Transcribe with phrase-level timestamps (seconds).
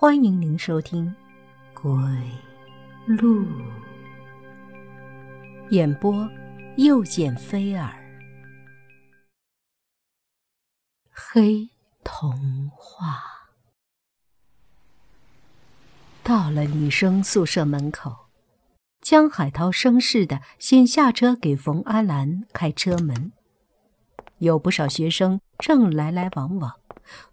[0.00, 1.14] 欢迎您收听
[1.78, 1.92] 《鬼
[3.06, 3.44] 路》
[5.68, 6.26] 演播，
[6.78, 7.92] 又见菲儿，
[11.10, 11.68] 黑
[12.02, 13.20] 童话。
[16.22, 18.30] 到了女生宿舍门口，
[19.02, 23.32] 江海涛生事的先下车给冯安兰开车门。
[24.38, 26.80] 有不少学生正来来往往，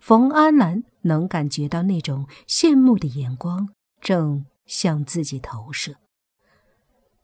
[0.02, 5.96] 冯安兰能感觉到那种羡慕的眼光正向自己投射。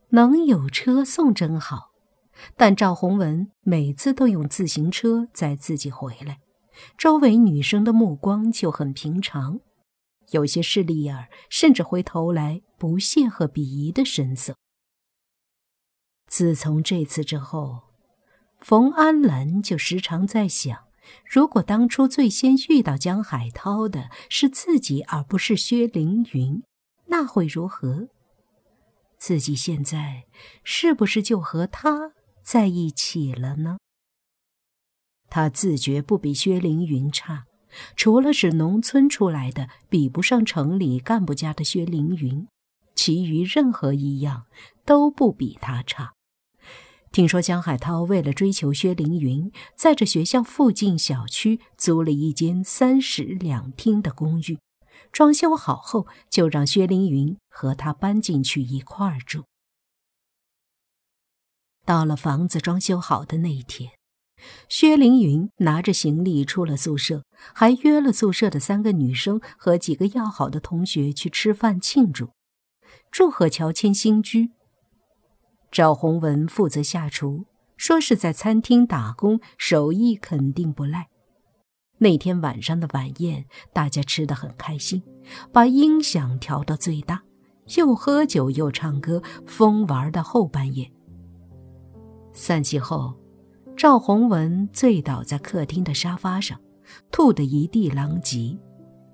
[0.09, 1.91] 能有车送真好，
[2.57, 6.39] 但赵洪文每次都用自行车载自己回来，
[6.97, 9.59] 周围女生的目光就很平常，
[10.31, 14.55] 有些势利眼甚至回头来不屑和鄙夷的神色。
[16.27, 17.93] 自从这次之后。
[18.63, 20.85] 冯安兰就时常在想，
[21.25, 26.63] 如果当初最先遇到江海涛的是自己，而不是薛凌云，
[27.07, 28.07] 那会如何？
[29.17, 30.25] 自己现在
[30.63, 33.77] 是不是就和他在一起了呢？
[35.29, 37.45] 他自觉不比薛凌云差，
[37.95, 42.47] 除了是农村出来的，比不上城里干部家的薛凌云，
[42.93, 44.45] 其余任何一样
[44.85, 46.13] 都不比他差。
[47.13, 54.57] 听说江海涛为了追求薛凌云，在这学校附近小区租了一间三室两厅的公寓，
[55.11, 59.43] 装修好后就让薛凌云和他搬进去一块儿住。
[61.85, 63.91] 到了房子装修好的那一天，
[64.67, 67.23] 薛凌云拿着行李出了宿舍，
[67.53, 72.31] 还约了宿舍的三个女生和几个要好的同学去吃饭庆祝，
[73.11, 74.49] 祝贺乔迁新居。
[75.73, 77.45] 赵洪文负责下厨，
[77.77, 81.09] 说是在餐厅打工，手艺肯定不赖。
[81.97, 85.01] 那天晚上的晚宴，大家吃得很开心，
[85.51, 87.23] 把音响调到最大，
[87.75, 90.91] 又喝酒又唱歌，疯玩到后半夜。
[92.33, 93.15] 散席后，
[93.75, 96.61] 赵洪文醉倒在客厅的沙发上，
[97.09, 98.55] 吐得一地狼藉，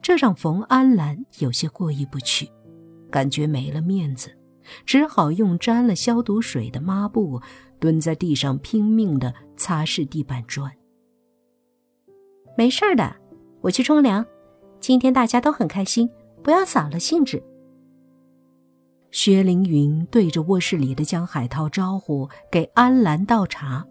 [0.02, 2.52] 这让冯安兰有些过意不去，
[3.10, 4.36] 感觉没了面子。
[4.86, 7.42] 只好用沾了消毒水的抹布
[7.80, 10.72] 蹲在地上拼命的擦拭地板砖。
[12.58, 13.16] 没事的，
[13.62, 14.26] 我去冲凉。
[14.80, 16.10] 今天大家都很开心，
[16.44, 17.44] 不要扫了兴致。
[19.12, 23.86] 薛凌云对着卧室里的江海涛招呼，给安兰倒茶。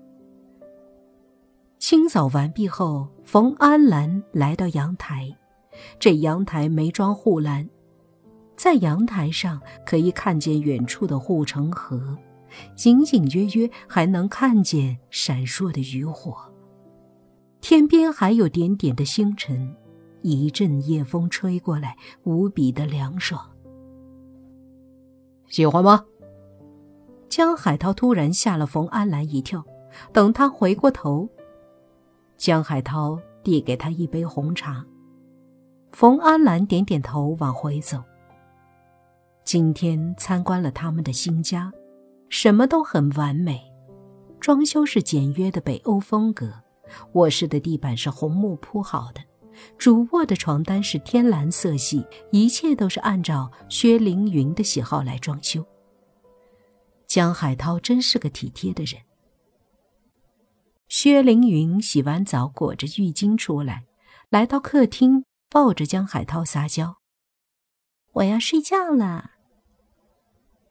[1.78, 5.36] 清扫完毕后，冯安兰来到阳台，
[5.98, 7.68] 这阳台没装护栏。
[8.58, 12.18] 在阳台上可以看见远处的护城河，
[12.84, 16.36] 隐隐约约还能看见闪烁的渔火。
[17.60, 19.72] 天边还有点点的星辰，
[20.22, 23.48] 一阵夜风吹过来，无比的凉爽。
[25.46, 26.04] 喜欢吗？
[27.28, 29.64] 江海涛突然吓了冯安兰一跳。
[30.12, 31.28] 等他回过头，
[32.36, 34.84] 江海涛递给他一杯红茶。
[35.92, 38.02] 冯安兰点点头，往回走。
[39.48, 41.72] 今天参观了他们的新家，
[42.28, 43.58] 什么都很完美，
[44.38, 46.52] 装修是简约的北欧风格，
[47.14, 49.22] 卧室的地板是红木铺好的，
[49.78, 55.64] 主卧的床单是天蓝色系，一切都是按照薛凌云的喜好来装修。
[57.06, 59.00] 江海涛真是个体贴的人。
[60.88, 63.86] 薛凌云洗完澡，裹着浴巾出来，
[64.28, 66.96] 来到客厅，抱着江海涛撒娇
[68.12, 69.30] ：“我要睡觉了。”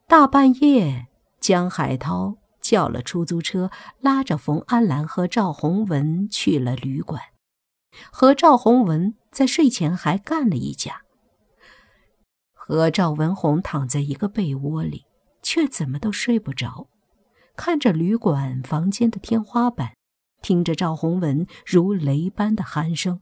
[0.09, 1.07] 大半夜，
[1.41, 3.69] 江海涛叫了出租车，
[3.99, 7.21] 拉着冯安兰和赵洪文去了旅馆，
[8.09, 11.01] 和赵洪文在睡前还干了一架。
[12.53, 15.03] 和赵文红躺在一个被窝里，
[15.41, 16.87] 却怎么都睡不着，
[17.57, 19.91] 看着旅馆房间的天花板，
[20.41, 23.19] 听着赵洪文如雷般的鼾声，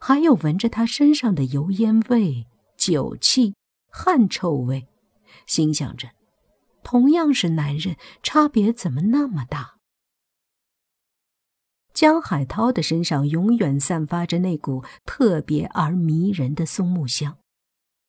[0.00, 2.46] 还有闻着他身上的油烟味、
[2.76, 3.56] 酒气、
[3.90, 4.86] 汗臭味，
[5.44, 6.08] 心想着。
[6.82, 9.76] 同样是男人，差别怎么那么大？
[11.92, 17.36] 江海涛的身上永远散发着那股特别而迷人的松木香。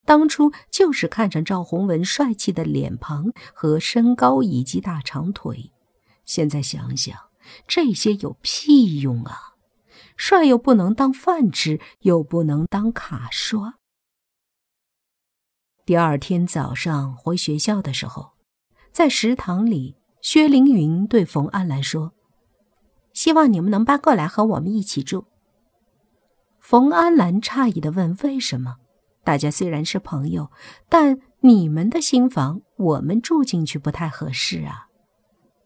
[0.04, 5.72] 当初就是看上赵洪文帅气的脸庞和身高以及大长腿，
[6.24, 7.18] 现在想想，
[7.66, 9.54] 这些有屁用啊！
[10.16, 13.78] 帅又不能当饭吃，又不能当卡刷。
[15.84, 18.31] 第二天早上回学校的时候。
[18.92, 22.12] 在食堂里，薛凌云对冯安兰说
[23.14, 25.24] ：“希望你们能搬过来和我们一起住。”
[26.60, 28.76] 冯安兰诧异的问：“为什么？”
[29.24, 30.50] 大家虽然是朋友，
[30.90, 34.88] 但你们的新房我们住进去不太合适啊。”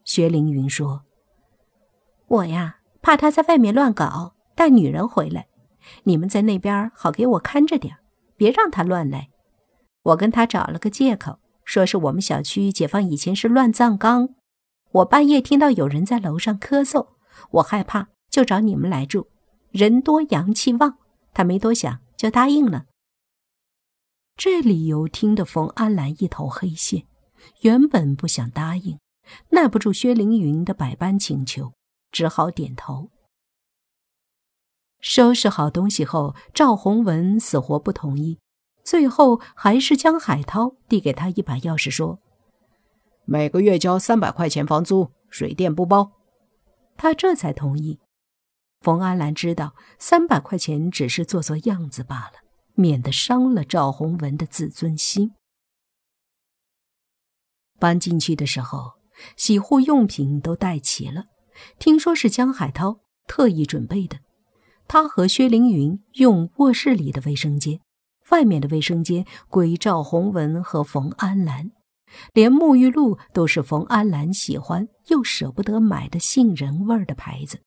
[0.05, 1.02] 薛凌云说
[2.29, 5.49] ：“我呀，怕他在外面乱搞，带女人回来。
[6.05, 7.96] 你们在那边好给我看着点，
[8.37, 9.31] 别让他乱来。
[10.05, 14.30] 我跟他找了个借口，说是我们小区解放以前是乱葬岗。
[14.92, 17.08] 我半夜听到有人在楼上咳嗽，
[17.50, 19.28] 我害怕，就找你们来住。
[19.70, 20.96] 人多阳气旺。”
[21.34, 22.86] 他没多想就答应了。
[24.36, 27.06] 这理由听得冯安兰一头黑线，
[27.60, 28.98] 原本不想答应，
[29.50, 31.74] 耐不住薛凌云的百般请求，
[32.10, 33.10] 只好点头。
[35.00, 38.38] 收拾好东西后，赵洪文死活不同意，
[38.86, 42.20] 最后还是江海涛递给他一把钥匙，说
[43.26, 46.12] ：“每个月交三百块钱房租，水电不包。”
[46.96, 47.98] 他这才同意。
[48.80, 52.34] 冯安兰知道，三百块钱只是做做样子罢了，
[52.74, 55.32] 免得伤了赵洪文的自尊心。
[57.80, 58.92] 搬进去的时候，
[59.36, 61.24] 洗护用品都带齐了，
[61.80, 64.20] 听说是江海涛特意准备的。
[64.86, 67.80] 他和薛凌云用卧室里的卫生间，
[68.31, 71.70] 外面的卫生间归赵洪文和冯安兰，
[72.32, 77.61] 连沐浴露都是冯安兰喜欢又舍不得买的杏仁味的牌子。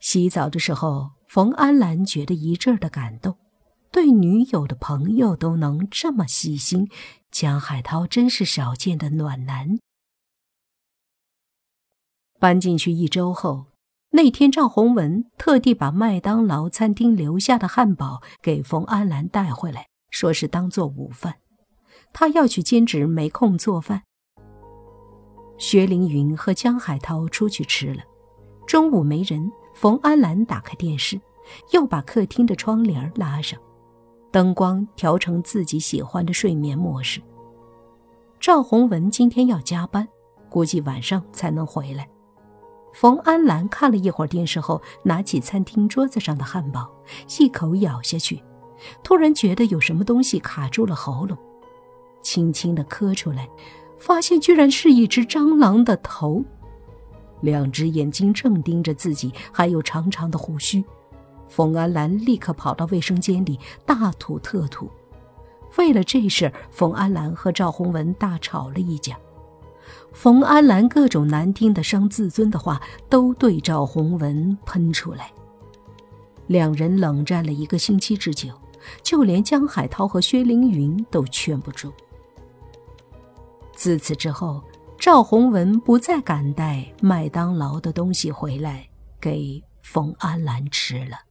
[0.00, 3.36] 洗澡的时候，冯安兰觉得一阵的感动，
[3.90, 6.88] 对女友的朋友都能这么细心，
[7.30, 9.78] 江海涛真是少见的暖男。
[12.38, 13.66] 搬进去一周后，
[14.10, 21.34] 那天赵洪文特地把麦当劳餐厅留下的汉堡给冯安兰带回来，说是当做午饭。
[22.14, 24.02] 他要去兼职，没空做饭。
[25.58, 28.02] 薛凌云和江海涛出去吃了，
[28.66, 29.50] 中午没人。
[29.74, 31.20] 冯安兰打开电视，
[31.72, 33.60] 又把客厅的窗帘拉上，
[34.32, 37.20] 灯光调成自己喜欢的睡眠模式。
[38.40, 40.08] 赵洪文今天要加班，
[40.48, 42.08] 估计晚上才能回来。
[42.92, 46.90] 冯安兰看了一会儿电视后，拿起餐厅桌子上的汉堡，
[47.38, 48.42] 一口咬下去，
[49.02, 51.38] 突然觉得有什么东西卡住了喉咙，
[52.22, 53.48] 轻轻地咳出来，
[53.98, 56.44] 发现居然是一只蟑螂的头。
[57.40, 60.84] 两只眼睛正盯着自己，还有长长的胡须。
[61.48, 64.90] 冯安兰立刻跑到卫生间里大吐特吐。
[65.76, 69.16] 为了这事，冯安兰和赵洪文大吵了一架。
[70.12, 75.30] 冯安兰各种难听的伤自尊的话都对赵洪文喷出来。
[76.46, 78.50] 两人冷战了一个星期之久，
[79.02, 81.92] 就连江海涛和薛凌云都劝不住。
[83.74, 84.62] 自此之后。
[85.00, 88.88] 赵洪文不再敢带麦当劳的东西回来
[89.20, 91.27] 给冯安兰吃了。